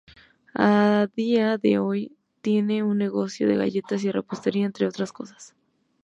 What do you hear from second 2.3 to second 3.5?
tiene un negocio